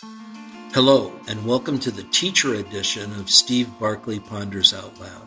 Hello, 0.00 1.12
and 1.26 1.44
welcome 1.44 1.80
to 1.80 1.90
the 1.90 2.04
teacher 2.04 2.54
edition 2.54 3.12
of 3.18 3.28
Steve 3.28 3.68
Barkley 3.80 4.20
Ponders 4.20 4.72
Out 4.72 5.00
Loud. 5.00 5.26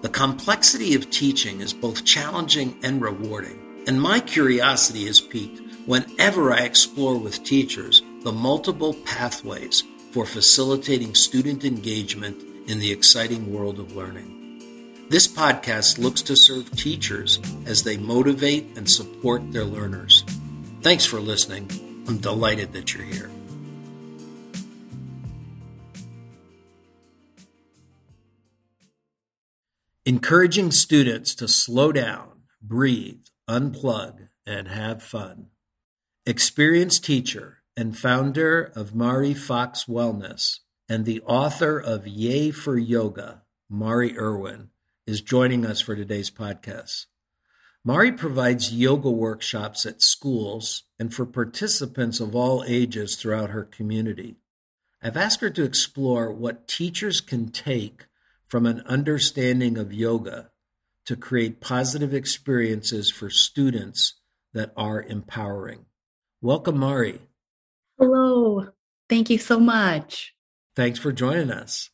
The 0.00 0.08
complexity 0.08 0.94
of 0.94 1.10
teaching 1.10 1.60
is 1.60 1.74
both 1.74 2.06
challenging 2.06 2.78
and 2.82 3.02
rewarding, 3.02 3.84
and 3.86 4.00
my 4.00 4.20
curiosity 4.20 5.06
is 5.06 5.20
piqued 5.20 5.60
whenever 5.86 6.50
I 6.50 6.60
explore 6.60 7.18
with 7.18 7.44
teachers 7.44 8.00
the 8.22 8.32
multiple 8.32 8.94
pathways 9.04 9.84
for 10.12 10.24
facilitating 10.24 11.14
student 11.14 11.62
engagement 11.66 12.42
in 12.70 12.78
the 12.78 12.92
exciting 12.92 13.52
world 13.52 13.78
of 13.78 13.94
learning. 13.94 15.04
This 15.10 15.28
podcast 15.28 15.98
looks 15.98 16.22
to 16.22 16.36
serve 16.36 16.70
teachers 16.70 17.38
as 17.66 17.82
they 17.82 17.98
motivate 17.98 18.78
and 18.78 18.88
support 18.88 19.52
their 19.52 19.64
learners. 19.64 20.24
Thanks 20.80 21.04
for 21.04 21.20
listening. 21.20 21.68
I'm 22.08 22.16
delighted 22.16 22.72
that 22.72 22.94
you're 22.94 23.04
here. 23.04 23.30
Encouraging 30.10 30.72
students 30.72 31.36
to 31.36 31.46
slow 31.46 31.92
down, 31.92 32.40
breathe, 32.60 33.22
unplug, 33.48 34.26
and 34.44 34.66
have 34.66 35.04
fun. 35.04 35.46
Experienced 36.26 37.04
teacher 37.04 37.58
and 37.76 37.96
founder 37.96 38.72
of 38.74 38.92
Mari 38.92 39.34
Fox 39.34 39.84
Wellness 39.84 40.58
and 40.88 41.04
the 41.04 41.20
author 41.20 41.78
of 41.78 42.08
Yay 42.08 42.50
for 42.50 42.76
Yoga, 42.76 43.42
Mari 43.68 44.18
Irwin, 44.18 44.70
is 45.06 45.20
joining 45.20 45.64
us 45.64 45.80
for 45.80 45.94
today's 45.94 46.28
podcast. 46.28 47.06
Mari 47.84 48.10
provides 48.10 48.74
yoga 48.74 49.12
workshops 49.12 49.86
at 49.86 50.02
schools 50.02 50.82
and 50.98 51.14
for 51.14 51.24
participants 51.24 52.18
of 52.18 52.34
all 52.34 52.64
ages 52.66 53.14
throughout 53.14 53.50
her 53.50 53.62
community. 53.62 54.38
I've 55.00 55.16
asked 55.16 55.40
her 55.40 55.50
to 55.50 55.62
explore 55.62 56.32
what 56.32 56.66
teachers 56.66 57.20
can 57.20 57.50
take 57.50 58.06
from 58.50 58.66
an 58.66 58.82
understanding 58.84 59.78
of 59.78 59.92
yoga 59.92 60.50
to 61.06 61.16
create 61.16 61.60
positive 61.60 62.12
experiences 62.12 63.10
for 63.10 63.30
students 63.30 64.14
that 64.52 64.72
are 64.76 65.02
empowering. 65.02 65.86
Welcome, 66.42 66.78
Mari. 66.78 67.20
Hello. 67.96 68.66
Thank 69.08 69.30
you 69.30 69.38
so 69.38 69.60
much. 69.60 70.34
Thanks 70.74 70.98
for 70.98 71.12
joining 71.12 71.50
us. 71.50 71.90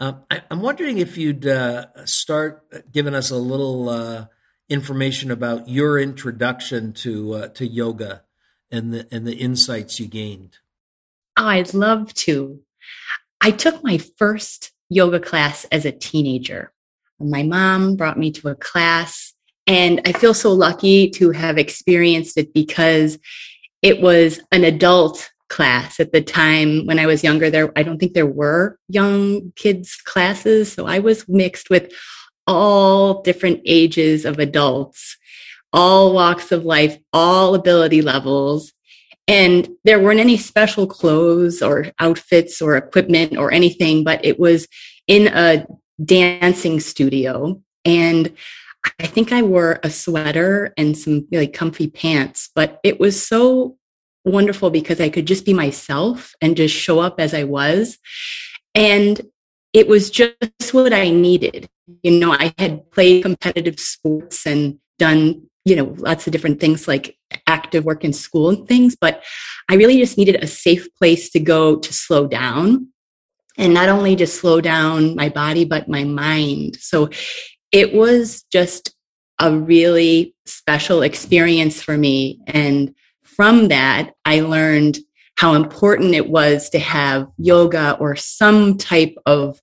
Um, 0.00 0.22
I, 0.30 0.42
am 0.50 0.62
wondering 0.62 0.98
if 0.98 1.18
you'd 1.18 1.46
uh, 1.46 2.06
start 2.06 2.64
giving 2.90 3.14
us 3.14 3.30
a 3.30 3.36
little 3.36 3.88
uh, 3.88 4.26
information 4.68 5.30
about 5.30 5.68
your 5.68 5.98
introduction 5.98 6.92
to 6.94 7.34
uh, 7.34 7.48
to 7.48 7.66
yoga 7.66 8.22
and 8.70 8.94
the 8.94 9.08
and 9.10 9.26
the 9.26 9.34
insights 9.34 9.98
you 9.98 10.06
gained. 10.06 10.58
I'd 11.36 11.74
love 11.74 12.14
to. 12.14 12.60
I 13.40 13.50
took 13.50 13.82
my 13.82 13.98
first 13.98 14.72
yoga 14.88 15.20
class 15.20 15.64
as 15.66 15.84
a 15.84 15.92
teenager. 15.92 16.72
My 17.20 17.42
mom 17.42 17.96
brought 17.96 18.18
me 18.18 18.30
to 18.32 18.48
a 18.48 18.54
class, 18.54 19.34
and 19.66 20.00
I 20.04 20.12
feel 20.12 20.34
so 20.34 20.52
lucky 20.52 21.10
to 21.10 21.30
have 21.32 21.58
experienced 21.58 22.36
it 22.38 22.54
because 22.54 23.18
it 23.82 24.00
was 24.00 24.40
an 24.52 24.64
adult 24.64 25.30
class 25.48 25.98
at 25.98 26.12
the 26.12 26.20
time 26.20 26.86
when 26.86 26.98
I 26.98 27.06
was 27.06 27.24
younger. 27.24 27.50
There, 27.50 27.72
I 27.76 27.82
don't 27.82 27.98
think 27.98 28.12
there 28.12 28.26
were 28.26 28.78
young 28.88 29.52
kids 29.56 29.96
classes, 29.96 30.72
so 30.72 30.86
I 30.86 31.00
was 31.00 31.28
mixed 31.28 31.70
with 31.70 31.92
all 32.46 33.22
different 33.22 33.60
ages 33.66 34.24
of 34.24 34.38
adults, 34.38 35.16
all 35.72 36.14
walks 36.14 36.52
of 36.52 36.64
life, 36.64 36.98
all 37.12 37.54
ability 37.54 38.02
levels. 38.02 38.72
And 39.28 39.68
there 39.84 40.00
weren't 40.00 40.20
any 40.20 40.38
special 40.38 40.86
clothes 40.86 41.60
or 41.60 41.86
outfits 42.00 42.62
or 42.62 42.76
equipment 42.76 43.36
or 43.36 43.52
anything, 43.52 44.02
but 44.02 44.24
it 44.24 44.40
was 44.40 44.66
in 45.06 45.28
a 45.28 45.66
dancing 46.02 46.80
studio. 46.80 47.62
And 47.84 48.34
I 48.98 49.06
think 49.06 49.32
I 49.32 49.42
wore 49.42 49.80
a 49.82 49.90
sweater 49.90 50.72
and 50.78 50.96
some 50.96 51.26
like 51.30 51.52
comfy 51.52 51.88
pants, 51.88 52.50
but 52.54 52.80
it 52.82 52.98
was 52.98 53.22
so 53.22 53.76
wonderful 54.24 54.70
because 54.70 55.00
I 55.00 55.08
could 55.10 55.26
just 55.26 55.44
be 55.44 55.52
myself 55.52 56.34
and 56.40 56.56
just 56.56 56.74
show 56.74 56.98
up 56.98 57.20
as 57.20 57.34
I 57.34 57.44
was. 57.44 57.98
And 58.74 59.20
it 59.72 59.88
was 59.88 60.10
just 60.10 60.72
what 60.72 60.92
I 60.92 61.10
needed. 61.10 61.68
You 62.02 62.12
know, 62.12 62.32
I 62.32 62.54
had 62.58 62.90
played 62.90 63.22
competitive 63.22 63.78
sports 63.78 64.46
and 64.46 64.78
done 64.98 65.48
you 65.68 65.76
know, 65.76 65.94
lots 65.98 66.26
of 66.26 66.32
different 66.32 66.60
things 66.60 66.88
like 66.88 67.18
active 67.46 67.84
work 67.84 68.02
in 68.02 68.12
school 68.12 68.48
and 68.48 68.66
things, 68.66 68.96
but 68.98 69.22
I 69.68 69.74
really 69.74 69.98
just 69.98 70.16
needed 70.16 70.36
a 70.36 70.46
safe 70.46 70.88
place 70.94 71.28
to 71.30 71.40
go 71.40 71.76
to 71.76 71.92
slow 71.92 72.26
down 72.26 72.88
and 73.58 73.74
not 73.74 73.90
only 73.90 74.16
just 74.16 74.40
slow 74.40 74.62
down 74.62 75.14
my 75.14 75.28
body, 75.28 75.66
but 75.66 75.88
my 75.88 76.04
mind. 76.04 76.76
So 76.76 77.10
it 77.70 77.92
was 77.92 78.44
just 78.50 78.94
a 79.38 79.54
really 79.54 80.34
special 80.46 81.02
experience 81.02 81.82
for 81.82 81.98
me. 81.98 82.40
And 82.46 82.94
from 83.22 83.68
that, 83.68 84.12
I 84.24 84.40
learned 84.40 84.98
how 85.36 85.52
important 85.54 86.14
it 86.14 86.30
was 86.30 86.70
to 86.70 86.78
have 86.78 87.28
yoga 87.36 87.96
or 88.00 88.16
some 88.16 88.78
type 88.78 89.14
of 89.26 89.60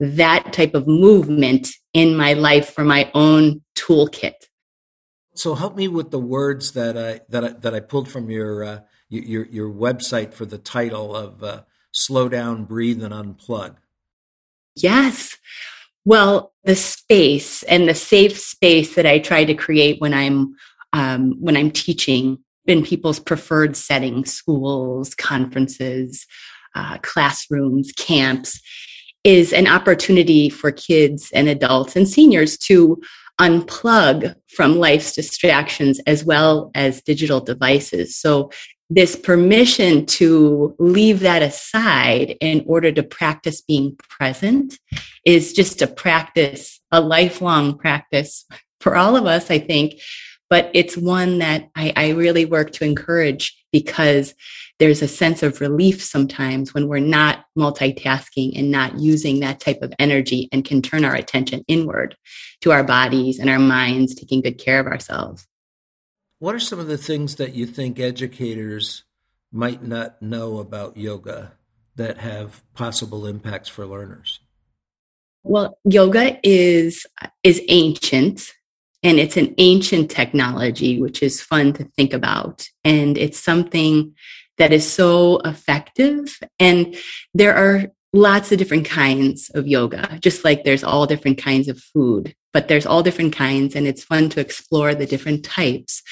that 0.00 0.52
type 0.52 0.74
of 0.74 0.88
movement 0.88 1.68
in 1.94 2.16
my 2.16 2.32
life 2.32 2.74
for 2.74 2.84
my 2.84 3.10
own 3.14 3.62
toolkit. 3.76 4.45
So 5.36 5.54
help 5.54 5.76
me 5.76 5.86
with 5.86 6.10
the 6.10 6.18
words 6.18 6.72
that 6.72 6.96
I 6.96 7.20
that 7.28 7.44
I, 7.44 7.48
that 7.48 7.74
I 7.74 7.80
pulled 7.80 8.10
from 8.10 8.30
your 8.30 8.64
uh, 8.64 8.80
your 9.08 9.46
your 9.46 9.70
website 9.70 10.34
for 10.34 10.46
the 10.46 10.58
title 10.58 11.14
of 11.14 11.42
uh, 11.42 11.62
"Slow 11.92 12.28
Down, 12.28 12.64
Breathe, 12.64 13.02
and 13.02 13.12
Unplug." 13.12 13.76
Yes. 14.74 15.36
Well, 16.04 16.52
the 16.64 16.76
space 16.76 17.62
and 17.64 17.88
the 17.88 17.94
safe 17.94 18.38
space 18.38 18.94
that 18.94 19.06
I 19.06 19.18
try 19.18 19.44
to 19.44 19.54
create 19.54 20.00
when 20.00 20.14
I'm 20.14 20.54
um, 20.92 21.34
when 21.40 21.56
I'm 21.56 21.70
teaching 21.70 22.38
in 22.66 22.82
people's 22.82 23.20
preferred 23.20 23.76
settings, 23.76 24.32
schools, 24.32 25.14
conferences, 25.14 26.26
uh, 26.74 26.98
classrooms, 27.02 27.92
camps, 27.92 28.60
is 29.24 29.52
an 29.52 29.66
opportunity 29.66 30.48
for 30.48 30.70
kids 30.70 31.30
and 31.32 31.48
adults 31.48 31.96
and 31.96 32.08
seniors 32.08 32.56
to 32.58 33.00
unplug 33.40 34.34
from 34.48 34.78
life's 34.78 35.12
distractions 35.12 36.00
as 36.06 36.24
well 36.24 36.70
as 36.74 37.02
digital 37.02 37.40
devices. 37.40 38.16
So, 38.16 38.50
this 38.88 39.16
permission 39.16 40.06
to 40.06 40.74
leave 40.78 41.18
that 41.20 41.42
aside 41.42 42.36
in 42.40 42.64
order 42.68 42.92
to 42.92 43.02
practice 43.02 43.60
being 43.60 43.96
present 43.96 44.78
is 45.24 45.52
just 45.52 45.82
a 45.82 45.88
practice, 45.88 46.80
a 46.92 47.00
lifelong 47.00 47.76
practice 47.76 48.44
for 48.80 48.94
all 48.94 49.16
of 49.16 49.26
us, 49.26 49.50
I 49.50 49.58
think. 49.58 50.00
But 50.48 50.70
it's 50.72 50.96
one 50.96 51.38
that 51.38 51.68
I, 51.74 51.92
I 51.96 52.08
really 52.10 52.44
work 52.44 52.70
to 52.74 52.84
encourage 52.84 53.60
because 53.80 54.34
there's 54.78 55.02
a 55.02 55.08
sense 55.08 55.42
of 55.42 55.60
relief 55.60 56.02
sometimes 56.02 56.72
when 56.72 56.88
we're 56.88 56.98
not 56.98 57.44
multitasking 57.58 58.58
and 58.58 58.70
not 58.70 58.98
using 58.98 59.40
that 59.40 59.60
type 59.60 59.82
of 59.82 59.92
energy 59.98 60.48
and 60.50 60.64
can 60.64 60.80
turn 60.80 61.04
our 61.04 61.14
attention 61.14 61.62
inward 61.68 62.16
to 62.62 62.72
our 62.72 62.82
bodies 62.82 63.38
and 63.38 63.50
our 63.50 63.58
minds, 63.58 64.14
taking 64.14 64.40
good 64.40 64.56
care 64.58 64.80
of 64.80 64.86
ourselves. 64.86 65.46
What 66.38 66.54
are 66.54 66.58
some 66.60 66.78
of 66.78 66.86
the 66.86 66.96
things 66.96 67.36
that 67.36 67.54
you 67.54 67.66
think 67.66 67.98
educators 67.98 69.04
might 69.52 69.82
not 69.82 70.22
know 70.22 70.58
about 70.58 70.96
yoga 70.96 71.52
that 71.96 72.18
have 72.18 72.62
possible 72.72 73.26
impacts 73.26 73.68
for 73.68 73.84
learners? 73.84 74.40
Well, 75.42 75.78
yoga 75.84 76.38
is 76.42 77.06
is 77.42 77.60
ancient 77.68 78.52
and 79.02 79.18
it's 79.18 79.36
an 79.36 79.54
ancient 79.58 80.10
technology 80.10 81.00
which 81.00 81.22
is 81.22 81.42
fun 81.42 81.72
to 81.74 81.84
think 81.96 82.12
about 82.12 82.68
and 82.84 83.16
it's 83.16 83.38
something 83.38 84.14
that 84.58 84.72
is 84.72 84.90
so 84.90 85.38
effective. 85.40 86.38
And 86.58 86.96
there 87.34 87.54
are 87.54 87.86
lots 88.12 88.52
of 88.52 88.58
different 88.58 88.86
kinds 88.86 89.50
of 89.50 89.66
yoga, 89.66 90.18
just 90.20 90.44
like 90.44 90.64
there's 90.64 90.84
all 90.84 91.06
different 91.06 91.38
kinds 91.38 91.68
of 91.68 91.78
food, 91.78 92.34
but 92.52 92.68
there's 92.68 92.86
all 92.86 93.02
different 93.02 93.34
kinds, 93.34 93.74
and 93.74 93.86
it's 93.86 94.04
fun 94.04 94.28
to 94.30 94.40
explore 94.40 94.94
the 94.94 95.06
different 95.06 95.44
types. 95.44 96.02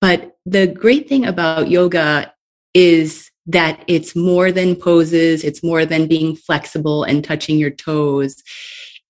But 0.00 0.36
the 0.44 0.66
great 0.66 1.08
thing 1.08 1.24
about 1.24 1.70
yoga 1.70 2.32
is 2.74 3.30
that 3.46 3.82
it's 3.86 4.14
more 4.14 4.52
than 4.52 4.76
poses, 4.76 5.44
it's 5.44 5.62
more 5.62 5.86
than 5.86 6.08
being 6.08 6.36
flexible 6.36 7.04
and 7.04 7.24
touching 7.24 7.58
your 7.58 7.70
toes. 7.70 8.42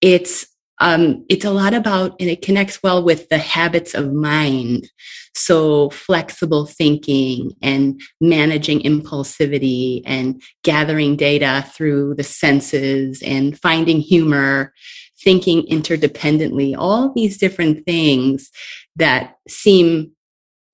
It's 0.00 0.46
um, 0.78 1.24
it's 1.28 1.44
a 1.44 1.50
lot 1.50 1.72
about, 1.72 2.16
and 2.20 2.28
it 2.28 2.42
connects 2.42 2.82
well 2.82 3.02
with 3.02 3.28
the 3.28 3.38
habits 3.38 3.94
of 3.94 4.12
mind. 4.12 4.90
So, 5.34 5.90
flexible 5.90 6.66
thinking 6.66 7.52
and 7.62 8.00
managing 8.20 8.80
impulsivity 8.80 10.02
and 10.04 10.42
gathering 10.64 11.16
data 11.16 11.66
through 11.74 12.14
the 12.16 12.24
senses 12.24 13.22
and 13.22 13.58
finding 13.58 14.00
humor, 14.00 14.74
thinking 15.22 15.62
interdependently, 15.62 16.74
all 16.76 17.12
these 17.12 17.38
different 17.38 17.86
things 17.86 18.50
that 18.96 19.36
seem 19.48 20.12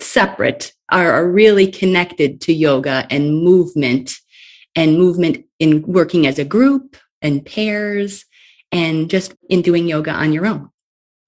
separate 0.01 0.73
are, 0.91 1.13
are 1.13 1.31
really 1.31 1.71
connected 1.71 2.41
to 2.43 2.53
yoga 2.53 3.07
and 3.09 3.43
movement 3.43 4.13
and 4.75 4.99
movement 4.99 5.45
in 5.61 5.83
working 5.83 6.27
as 6.27 6.39
a 6.39 6.45
group 6.45 6.97
and 7.21 7.47
pairs 7.47 8.25
and 8.73 9.09
just 9.09 9.35
in 9.49 9.63
doing 9.63 9.87
yoga 9.87 10.11
on 10.11 10.33
your 10.33 10.47
own. 10.47 10.71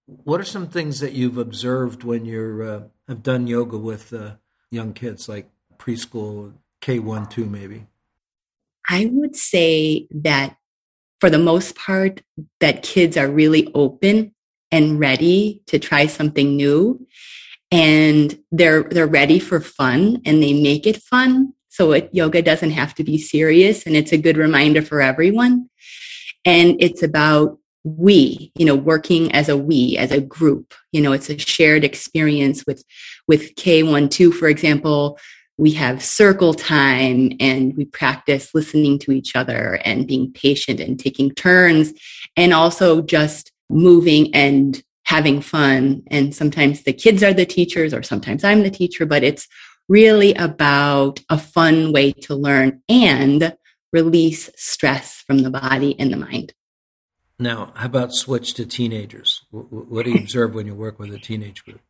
What 0.07 0.41
are 0.41 0.45
some 0.45 0.69
things 0.69 1.01
that 1.01 1.13
you've 1.13 1.39
observed 1.39 2.03
when 2.03 2.25
you 2.25 2.63
uh, 2.67 2.89
have 3.09 3.23
done 3.23 3.47
yoga 3.47 3.79
with 3.79 4.13
uh, 4.13 4.37
young 4.71 4.93
kids, 4.93 5.29
like 5.29 5.49
preschool, 5.79 6.55
K 6.81 6.99
one, 6.99 7.29
two, 7.29 7.47
maybe? 7.47 7.87
I 8.89 9.11
would 9.13 9.37
say 9.37 10.07
that 10.11 10.57
for 11.21 11.31
the 11.31 11.39
most 11.39 11.75
part, 11.75 12.21
that 12.61 12.83
kids 12.83 13.17
are 13.17 13.31
really 13.31 13.71
open 13.75 14.35
and 14.71 15.01
ready 15.01 15.63
to 15.67 15.79
try 15.79 16.07
something 16.07 16.57
new, 16.57 17.07
and 17.71 18.39
they're 18.51 18.83
they're 18.83 19.07
ready 19.07 19.39
for 19.39 19.61
fun, 19.61 20.21
and 20.27 20.43
they 20.43 20.53
make 20.53 20.87
it 20.87 20.99
fun. 20.99 21.55
So 21.69 21.93
it, 21.93 22.11
yoga 22.13 22.43
doesn't 22.43 22.73
have 22.73 22.95
to 22.97 23.05
be 23.05 23.17
serious, 23.17 23.87
and 23.87 23.97
it's 23.97 24.13
a 24.13 24.19
good 24.19 24.37
reminder 24.37 24.83
for 24.83 25.01
everyone. 25.01 25.71
And 26.45 26.77
it's 26.81 27.03
about 27.03 27.59
we 27.85 28.51
you 28.55 28.65
know 28.65 28.75
working 28.75 29.31
as 29.33 29.49
a 29.49 29.57
we 29.57 29.97
as 29.99 30.11
a 30.11 30.21
group. 30.21 30.75
You 30.93 31.03
know 31.03 31.13
it's 31.13 31.31
a 31.31 31.39
shared 31.39 31.85
experience 31.85 32.65
with 32.67 32.85
with 33.29 33.55
k12 33.57 34.35
for 34.35 34.49
example. 34.49 35.19
We 35.57 35.71
have 35.75 36.03
circle 36.03 36.53
time 36.53 37.33
and 37.39 37.77
we 37.77 37.85
practice 37.85 38.55
listening 38.55 38.99
to 39.01 39.13
each 39.13 39.37
other 39.37 39.79
and 39.85 40.05
being 40.05 40.33
patient 40.33 40.81
and 40.81 40.99
taking 40.99 41.31
turns 41.31 41.93
and 42.37 42.53
also 42.53 43.03
just 43.03 43.53
moving 43.71 44.35
and 44.35 44.83
having 45.05 45.41
fun. 45.41 46.03
And 46.09 46.35
sometimes 46.35 46.83
the 46.83 46.93
kids 46.93 47.23
are 47.23 47.33
the 47.33 47.47
teachers 47.47 47.95
or 47.95 48.03
sometimes 48.03 48.43
i'm 48.43 48.63
the 48.63 48.71
teacher 48.71 49.07
but 49.07 49.23
it's 49.23 49.47
really 49.89 50.35
about 50.35 51.21
a 51.29 51.39
fun 51.39 51.93
way 51.93 52.13
to 52.13 52.35
learn 52.35 52.83
and 52.89 53.55
release 53.95 54.51
stress 54.57 55.25
from 55.27 55.39
the 55.39 55.51
body 55.51 55.99
and 55.99 56.13
the 56.13 56.19
mind 56.19 56.53
now, 57.39 57.73
how 57.75 57.87
about 57.87 58.13
switch 58.13 58.55
to 58.55 58.67
teenagers? 58.67 59.43
What 59.51 60.05
do 60.05 60.13
you 60.13 60.19
observe 60.19 60.55
when 60.55 60.67
you 60.67 60.75
work 60.75 60.99
with 60.99 61.13
a 61.13 61.19
teenage 61.19 61.65
group? 61.65 61.81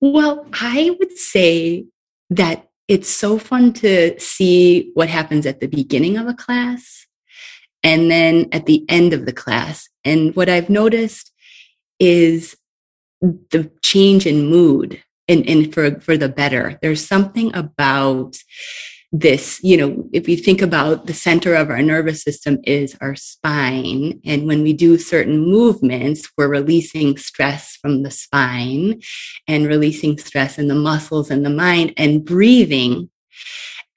Well, 0.00 0.46
I 0.52 0.96
would 0.98 1.12
say 1.12 1.86
that 2.30 2.68
it's 2.88 3.10
so 3.10 3.38
fun 3.38 3.72
to 3.74 4.18
see 4.20 4.90
what 4.94 5.08
happens 5.08 5.46
at 5.46 5.60
the 5.60 5.66
beginning 5.66 6.16
of 6.16 6.28
a 6.28 6.34
class 6.34 7.06
and 7.82 8.10
then 8.10 8.48
at 8.52 8.66
the 8.66 8.84
end 8.88 9.12
of 9.12 9.26
the 9.26 9.32
class. 9.32 9.88
And 10.04 10.34
what 10.36 10.48
I've 10.48 10.70
noticed 10.70 11.32
is 11.98 12.56
the 13.20 13.70
change 13.82 14.26
in 14.26 14.46
mood 14.46 15.02
and, 15.28 15.48
and 15.48 15.72
for, 15.72 16.00
for 16.00 16.16
the 16.16 16.28
better. 16.28 16.78
There's 16.82 17.04
something 17.04 17.54
about 17.54 18.36
this, 19.14 19.60
you 19.62 19.76
know, 19.76 20.08
if 20.12 20.26
you 20.26 20.38
think 20.38 20.62
about 20.62 21.06
the 21.06 21.12
center 21.12 21.54
of 21.54 21.68
our 21.68 21.82
nervous 21.82 22.22
system 22.22 22.58
is 22.64 22.96
our 23.02 23.14
spine. 23.14 24.20
And 24.24 24.46
when 24.46 24.62
we 24.62 24.72
do 24.72 24.96
certain 24.96 25.38
movements, 25.38 26.30
we're 26.38 26.48
releasing 26.48 27.18
stress 27.18 27.76
from 27.76 28.02
the 28.02 28.10
spine 28.10 29.02
and 29.46 29.66
releasing 29.66 30.16
stress 30.16 30.58
in 30.58 30.68
the 30.68 30.74
muscles 30.74 31.30
and 31.30 31.44
the 31.44 31.50
mind 31.50 31.92
and 31.98 32.24
breathing. 32.24 33.10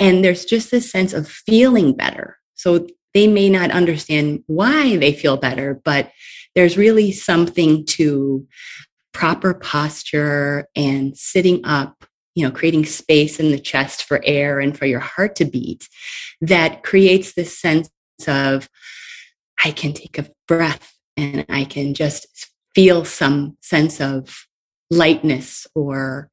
And 0.02 0.22
there's 0.24 0.44
just 0.44 0.70
this 0.70 0.92
sense 0.92 1.14
of 1.14 1.30
feeling 1.30 1.96
better. 1.96 2.38
So 2.56 2.86
they 3.14 3.28
may 3.28 3.48
not 3.48 3.72
understand 3.72 4.44
why 4.48 4.98
they 4.98 5.14
feel 5.14 5.38
better, 5.38 5.80
but 5.86 6.12
there's 6.56 6.78
really 6.78 7.14
something 7.14 7.86
to 7.86 8.46
proper 9.14 9.54
posture 9.54 10.68
and 10.76 11.18
sitting 11.18 11.62
up 11.64 12.06
you 12.36 12.46
know, 12.46 12.52
creating 12.52 12.86
space 12.86 13.40
in 13.40 13.52
the 13.52 13.60
chest 13.60 14.04
for 14.04 14.22
air 14.26 14.60
and 14.60 14.78
for 14.78 14.86
your 14.86 15.00
heart 15.00 15.36
to 15.38 15.46
beat 15.46 15.88
that 16.42 16.84
creates 16.84 17.34
this 17.34 17.58
sense 17.58 17.90
of, 18.28 18.70
I 19.64 19.72
can 19.72 19.94
take 19.94 20.18
a 20.20 20.30
breath 20.48 20.94
and 21.16 21.46
I 21.50 21.64
can 21.64 21.94
just 21.94 22.52
feel 22.76 23.06
some 23.06 23.58
sense 23.62 24.02
of 24.02 24.46
lightness 24.92 25.66
or, 25.74 26.30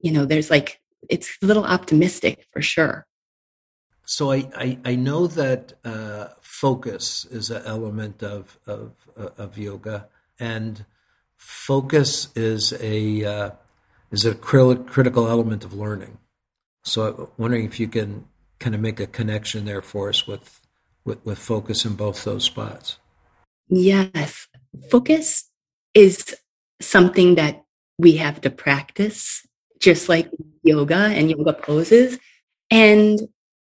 you 0.00 0.12
know, 0.12 0.26
there's 0.26 0.50
like, 0.50 0.78
it's 1.08 1.36
a 1.42 1.46
little 1.46 1.64
optimistic 1.64 2.46
for 2.52 2.60
sure. 2.60 3.06
So 4.04 4.32
I, 4.32 4.48
I, 4.54 4.78
I 4.84 4.94
know 4.96 5.26
that 5.28 5.72
uh, 5.84 6.28
focus 6.42 7.24
is 7.30 7.50
an 7.50 7.62
element 7.64 8.22
of, 8.22 8.58
of, 8.66 8.92
of 9.16 9.56
yoga 9.56 10.08
and 10.38 10.84
focus 11.36 12.28
is 12.36 12.74
a, 12.80 13.24
uh, 13.24 13.50
is 14.12 14.24
a 14.24 14.34
critical 14.34 15.28
element 15.28 15.64
of 15.64 15.72
learning. 15.72 16.18
So 16.84 17.06
I'm 17.06 17.28
wondering 17.38 17.64
if 17.64 17.80
you 17.80 17.88
can 17.88 18.26
kind 18.58 18.74
of 18.74 18.80
make 18.80 19.00
a 19.00 19.06
connection 19.06 19.64
there 19.64 19.82
for 19.82 20.08
us 20.08 20.26
with, 20.26 20.60
with, 21.04 21.24
with 21.24 21.38
focus 21.38 21.84
in 21.84 21.94
both 21.94 22.22
those 22.24 22.44
spots. 22.44 22.98
Yes. 23.68 24.46
Focus 24.90 25.50
is 25.94 26.36
something 26.80 27.36
that 27.36 27.64
we 27.98 28.16
have 28.16 28.40
to 28.42 28.50
practice, 28.50 29.46
just 29.80 30.08
like 30.08 30.30
yoga 30.62 30.94
and 30.94 31.30
yoga 31.30 31.52
poses. 31.52 32.18
And 32.70 33.20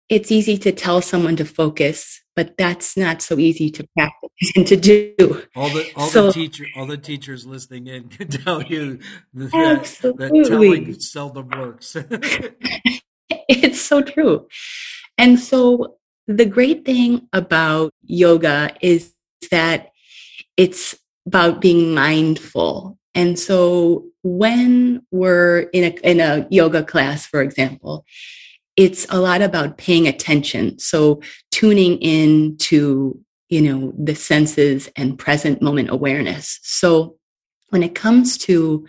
it's 0.10 0.32
easy 0.32 0.58
to 0.60 0.72
tell 0.72 1.02
someone 1.02 1.36
to 1.38 1.46
focus 1.46 2.21
but 2.36 2.58
that's 2.58 2.96
not 2.96 3.22
so 3.22 3.38
easy 3.38 3.70
to 3.72 3.88
practice 3.98 4.52
and 4.56 4.68
to 4.68 4.76
do. 4.76 5.44
All 5.56 5.70
the 5.70 5.92
all 5.96 6.08
so, 6.08 6.28
the 6.28 6.34
teacher 6.34 6.66
all 6.76 6.86
the 6.86 6.98
teachers 6.98 7.46
listening 7.46 7.88
in 7.88 8.10
can 8.10 8.28
tell 8.30 8.64
you 8.64 9.00
that, 9.34 9.52
that 9.52 10.46
telling 10.48 11.00
seldom 11.00 11.50
works. 11.50 11.96
it's 13.30 13.82
so 13.82 14.02
true. 14.02 14.48
And 15.18 15.40
so 15.40 15.98
the 16.28 16.46
great 16.46 16.86
thing 16.86 17.28
about 17.34 17.92
yoga 18.04 18.76
is 18.82 19.14
that 19.52 19.90
it's 20.58 20.98
about 21.26 21.62
being 21.62 21.94
mindful. 21.94 22.98
And 23.14 23.38
so 23.38 24.06
when 24.24 25.06
we're 25.12 25.60
in 25.74 25.84
a 25.84 26.10
in 26.10 26.20
a 26.20 26.48
yoga 26.50 26.84
class, 26.84 27.26
for 27.26 27.42
example, 27.42 28.06
it's 28.78 29.06
a 29.10 29.20
lot 29.20 29.42
about 29.42 29.78
paying 29.78 30.08
attention. 30.08 30.80
So 30.80 31.22
tuning 31.52 31.98
in 32.00 32.58
to, 32.58 33.20
you 33.50 33.62
know, 33.62 33.94
the 33.98 34.16
senses 34.16 34.90
and 34.96 35.20
present 35.20 35.62
moment 35.62 35.90
awareness. 35.90 36.60
So 36.64 37.18
when 37.70 37.84
it 37.84 37.96
comes 37.96 38.38
to 38.40 38.86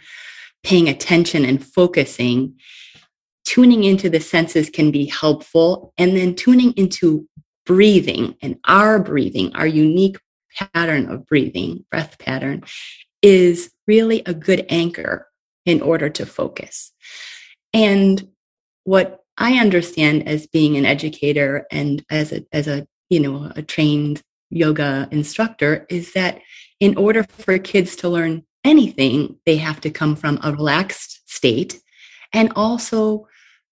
paying 0.62 0.88
attention 0.88 1.44
and 1.44 1.64
focusing, 1.64 2.54
tuning 3.44 3.84
into 3.84 4.08
the 4.08 4.20
senses 4.20 4.70
can 4.70 4.90
be 4.90 5.06
helpful. 5.06 5.92
And 5.98 6.16
then 6.16 6.34
tuning 6.34 6.72
into 6.72 7.28
breathing 7.66 8.36
and 8.40 8.58
our 8.66 8.98
breathing, 8.98 9.54
our 9.54 9.66
unique 9.66 10.18
pattern 10.74 11.10
of 11.10 11.26
breathing, 11.26 11.84
breath 11.90 12.18
pattern, 12.18 12.64
is 13.20 13.72
really 13.86 14.22
a 14.26 14.34
good 14.34 14.66
anchor 14.68 15.28
in 15.64 15.80
order 15.80 16.08
to 16.10 16.26
focus. 16.26 16.92
And 17.72 18.28
what 18.84 19.21
I 19.38 19.58
understand 19.58 20.28
as 20.28 20.46
being 20.46 20.76
an 20.76 20.86
educator 20.86 21.66
and 21.70 22.04
as 22.10 22.32
a 22.32 22.44
as 22.52 22.68
a 22.68 22.86
you 23.10 23.20
know 23.20 23.50
a 23.56 23.62
trained 23.62 24.22
yoga 24.50 25.08
instructor 25.10 25.86
is 25.88 26.12
that 26.12 26.40
in 26.80 26.96
order 26.96 27.24
for 27.24 27.58
kids 27.58 27.96
to 27.96 28.08
learn 28.08 28.44
anything, 28.64 29.36
they 29.46 29.56
have 29.56 29.80
to 29.80 29.90
come 29.90 30.16
from 30.16 30.38
a 30.42 30.52
relaxed 30.52 31.20
state 31.30 31.80
and 32.32 32.52
also 32.56 33.26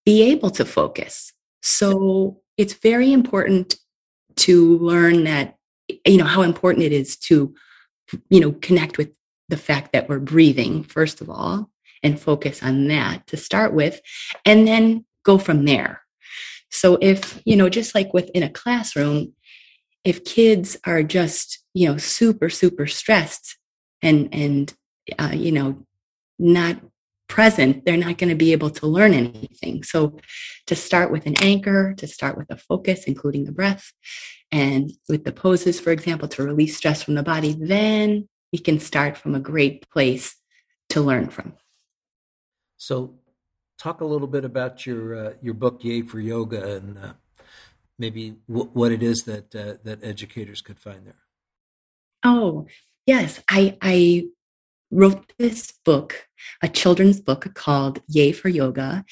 be 0.04 0.22
able 0.30 0.50
to 0.50 0.64
focus. 0.64 1.32
So 1.62 2.40
it's 2.56 2.74
very 2.74 3.12
important 3.12 3.76
to 4.36 4.78
learn 4.78 5.24
that 5.24 5.56
you 6.06 6.16
know 6.16 6.24
how 6.24 6.42
important 6.42 6.84
it 6.84 6.92
is 6.92 7.16
to 7.16 7.54
you 8.28 8.40
know 8.40 8.52
connect 8.52 8.96
with 8.96 9.10
the 9.48 9.56
fact 9.56 9.92
that 9.92 10.08
we're 10.08 10.20
breathing 10.20 10.84
first 10.84 11.20
of 11.20 11.28
all 11.28 11.70
and 12.02 12.20
focus 12.20 12.62
on 12.62 12.86
that 12.88 13.26
to 13.26 13.36
start 13.36 13.74
with 13.74 14.00
and 14.44 14.66
then 14.66 15.04
go 15.24 15.38
from 15.38 15.64
there. 15.64 16.02
So 16.70 16.98
if, 17.00 17.40
you 17.44 17.56
know, 17.56 17.68
just 17.68 17.94
like 17.94 18.14
within 18.14 18.42
a 18.42 18.50
classroom, 18.50 19.34
if 20.04 20.24
kids 20.24 20.76
are 20.84 21.02
just, 21.02 21.58
you 21.74 21.88
know, 21.88 21.96
super, 21.98 22.48
super 22.48 22.86
stressed 22.86 23.56
and, 24.02 24.28
and, 24.32 24.72
uh, 25.18 25.32
you 25.34 25.52
know, 25.52 25.84
not 26.38 26.80
present, 27.28 27.84
they're 27.84 27.96
not 27.96 28.18
going 28.18 28.30
to 28.30 28.34
be 28.36 28.52
able 28.52 28.70
to 28.70 28.86
learn 28.86 29.14
anything. 29.14 29.82
So 29.82 30.18
to 30.66 30.74
start 30.74 31.12
with 31.12 31.26
an 31.26 31.36
anchor, 31.42 31.94
to 31.98 32.06
start 32.06 32.36
with 32.36 32.50
a 32.50 32.56
focus, 32.56 33.04
including 33.04 33.44
the 33.44 33.52
breath, 33.52 33.92
and 34.50 34.90
with 35.08 35.24
the 35.24 35.32
poses, 35.32 35.78
for 35.78 35.92
example, 35.92 36.28
to 36.28 36.42
release 36.42 36.76
stress 36.76 37.02
from 37.02 37.14
the 37.14 37.22
body, 37.22 37.56
then 37.58 38.28
we 38.52 38.58
can 38.58 38.80
start 38.80 39.16
from 39.16 39.34
a 39.34 39.40
great 39.40 39.88
place 39.90 40.34
to 40.88 41.00
learn 41.00 41.28
from. 41.28 41.54
So 42.78 43.19
talk 43.80 44.02
a 44.02 44.04
little 44.04 44.28
bit 44.28 44.44
about 44.44 44.86
your 44.86 45.14
uh, 45.16 45.32
your 45.40 45.54
book 45.54 45.82
Yay 45.82 46.02
for 46.02 46.20
Yoga 46.20 46.76
and 46.76 46.98
uh, 46.98 47.12
maybe 47.98 48.36
w- 48.46 48.70
what 48.74 48.92
it 48.92 49.02
is 49.02 49.22
that 49.24 49.54
uh, 49.54 49.74
that 49.84 50.04
educators 50.04 50.60
could 50.60 50.78
find 50.78 51.06
there. 51.06 51.22
Oh 52.22 52.66
yes, 53.06 53.42
I 53.48 53.78
I 53.80 54.26
wrote 54.90 55.32
this 55.38 55.72
book, 55.84 56.26
a 56.62 56.68
children's 56.68 57.20
book 57.20 57.52
called 57.54 58.02
Yay 58.08 58.32
for 58.32 58.48
Yoga, 58.50 59.04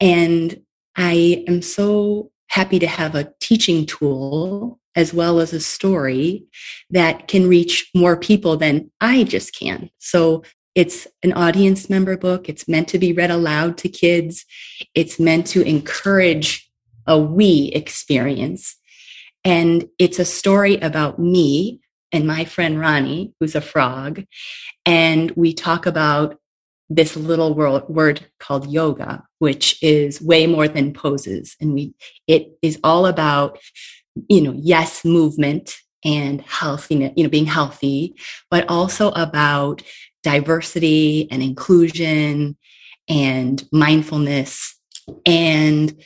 and 0.00 0.60
I 0.96 1.44
am 1.48 1.62
so 1.62 2.30
happy 2.48 2.78
to 2.78 2.86
have 2.86 3.14
a 3.14 3.32
teaching 3.40 3.86
tool 3.86 4.78
as 4.96 5.12
well 5.12 5.40
as 5.40 5.52
a 5.52 5.60
story 5.60 6.44
that 6.90 7.26
can 7.26 7.48
reach 7.48 7.90
more 7.96 8.16
people 8.16 8.56
than 8.56 8.92
I 9.00 9.24
just 9.24 9.58
can. 9.58 9.90
So 9.98 10.44
it's 10.74 11.06
an 11.22 11.32
audience 11.32 11.88
member 11.88 12.16
book. 12.16 12.48
It's 12.48 12.66
meant 12.66 12.88
to 12.88 12.98
be 12.98 13.12
read 13.12 13.30
aloud 13.30 13.78
to 13.78 13.88
kids. 13.88 14.44
It's 14.94 15.20
meant 15.20 15.46
to 15.48 15.62
encourage 15.62 16.70
a 17.06 17.18
we 17.18 17.70
experience. 17.74 18.76
And 19.44 19.88
it's 19.98 20.18
a 20.18 20.24
story 20.24 20.76
about 20.78 21.18
me 21.18 21.80
and 22.12 22.26
my 22.26 22.44
friend 22.44 22.80
Ronnie, 22.80 23.34
who's 23.38 23.54
a 23.54 23.60
frog. 23.60 24.24
And 24.86 25.30
we 25.32 25.52
talk 25.52 25.86
about 25.86 26.38
this 26.88 27.16
little 27.16 27.54
word, 27.54 27.88
word 27.88 28.26
called 28.38 28.70
yoga, 28.70 29.24
which 29.38 29.82
is 29.82 30.20
way 30.20 30.46
more 30.46 30.68
than 30.68 30.92
poses. 30.92 31.56
And 31.60 31.74
we, 31.74 31.94
it 32.26 32.52
is 32.62 32.78
all 32.84 33.06
about, 33.06 33.58
you 34.28 34.40
know, 34.40 34.54
yes, 34.56 35.04
movement 35.04 35.76
and 36.04 36.40
healthiness, 36.42 37.12
you 37.16 37.24
know, 37.24 37.30
being 37.30 37.46
healthy, 37.46 38.14
but 38.50 38.68
also 38.68 39.10
about 39.12 39.82
diversity 40.24 41.28
and 41.30 41.42
inclusion 41.42 42.56
and 43.08 43.62
mindfulness. 43.70 44.76
And 45.24 46.02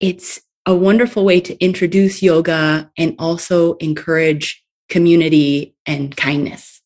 it's 0.00 0.40
a 0.66 0.74
wonderful 0.74 1.24
way 1.24 1.40
to 1.40 1.56
introduce 1.62 2.22
yoga 2.22 2.90
and 2.98 3.14
also 3.18 3.74
encourage 3.74 4.62
community 4.88 5.74
and 5.86 6.16
kindness. 6.16 6.80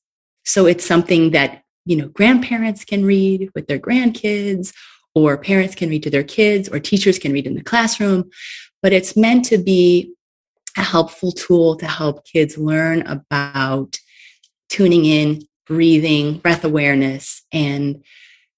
So 0.44 0.66
it's 0.66 0.84
something 0.84 1.30
that, 1.30 1.62
you 1.86 1.96
know, 1.96 2.08
grandparents 2.08 2.84
can 2.84 3.04
read 3.04 3.50
with 3.54 3.66
their 3.66 3.78
grandkids 3.78 4.72
or 5.14 5.38
parents 5.38 5.74
can 5.74 5.88
read 5.88 6.02
to 6.02 6.10
their 6.10 6.24
kids 6.24 6.68
or 6.68 6.78
teachers 6.80 7.18
can 7.18 7.32
read 7.32 7.46
in 7.46 7.54
the 7.54 7.62
classroom, 7.62 8.30
but 8.82 8.92
it's 8.92 9.16
meant 9.16 9.44
to 9.46 9.58
be 9.58 10.12
a 10.76 10.82
helpful 10.82 11.30
tool 11.32 11.76
to 11.76 11.86
help 11.86 12.24
kids 12.24 12.58
learn 12.58 13.02
about 13.06 13.98
tuning 14.68 15.04
in, 15.04 15.40
breathing, 15.66 16.38
breath 16.38 16.64
awareness, 16.64 17.42
and 17.52 18.04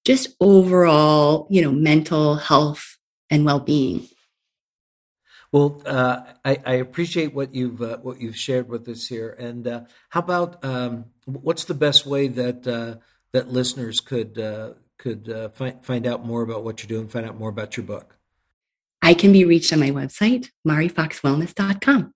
just 0.05 0.35
overall, 0.39 1.47
you 1.49 1.61
know, 1.61 1.71
mental 1.71 2.35
health 2.35 2.97
and 3.29 3.45
well-being. 3.45 4.07
Well, 5.51 5.81
uh, 5.85 6.21
I, 6.43 6.57
I, 6.65 6.73
appreciate 6.73 7.33
what 7.33 7.55
you've 7.55 7.81
uh, 7.81 7.97
what 7.97 8.19
you've 8.19 8.35
shared 8.35 8.67
with 8.67 8.87
us 8.89 9.07
here. 9.07 9.29
And 9.39 9.65
uh, 9.65 9.81
how 10.09 10.19
about 10.19 10.63
um, 10.63 11.05
what's 11.25 11.63
the 11.63 11.73
best 11.73 12.05
way 12.05 12.27
that 12.27 12.67
uh, 12.67 12.95
that 13.31 13.49
listeners 13.49 14.01
could 14.01 14.37
uh, 14.37 14.73
could 14.97 15.29
uh, 15.29 15.49
find 15.49 15.83
find 15.85 16.05
out 16.05 16.25
more 16.25 16.41
about 16.41 16.63
what 16.63 16.83
you're 16.83 16.89
doing, 16.89 17.07
find 17.07 17.25
out 17.25 17.37
more 17.37 17.49
about 17.49 17.77
your 17.77 17.85
book? 17.85 18.17
I 19.01 19.13
can 19.13 19.31
be 19.31 19.45
reached 19.45 19.71
on 19.71 19.79
my 19.79 19.91
website, 19.91 20.49
marifoxwellness.com. 20.67 22.13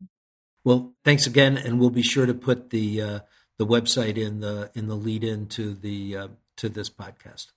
Well, 0.65 0.93
thanks 1.05 1.25
again, 1.25 1.57
and 1.57 1.79
we'll 1.79 1.89
be 1.89 2.01
sure 2.01 2.25
to 2.25 2.33
put 2.33 2.69
the 2.69 3.21
the 3.62 3.68
website 3.68 4.18
in 4.18 4.39
the 4.39 4.72
in 4.74 4.88
the 4.88 4.96
lead 4.96 5.24
in 5.24 5.46
to 5.46 5.75
the 5.75 6.18
uh, 6.18 6.27
to 6.58 6.68
this 6.68 6.89
podcast. 6.89 7.51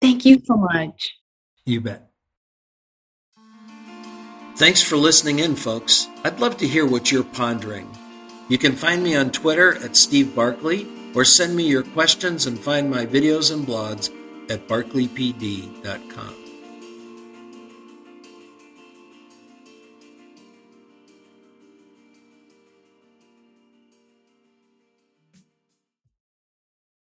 Thank 0.00 0.24
you 0.24 0.40
so 0.44 0.56
much. 0.56 1.16
You 1.66 1.80
bet. 1.80 2.08
Thanks 4.56 4.80
for 4.80 4.94
listening 4.96 5.40
in, 5.40 5.56
folks. 5.56 6.06
I'd 6.22 6.38
love 6.38 6.56
to 6.58 6.68
hear 6.68 6.86
what 6.86 7.10
you're 7.10 7.24
pondering. 7.24 7.90
You 8.48 8.58
can 8.58 8.76
find 8.76 9.02
me 9.02 9.16
on 9.16 9.32
Twitter 9.32 9.74
at 9.82 9.96
Steve 9.96 10.36
Barkley 10.36 10.86
or 11.16 11.24
send 11.24 11.56
me 11.56 11.66
your 11.66 11.82
questions 11.82 12.46
and 12.46 12.56
find 12.56 12.88
my 12.88 13.04
videos 13.04 13.52
and 13.52 13.66
blogs 13.66 14.10
at 14.48 14.68
barkleypd.com. 14.68 16.43